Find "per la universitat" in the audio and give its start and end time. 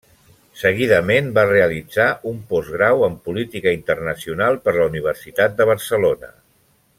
4.67-5.59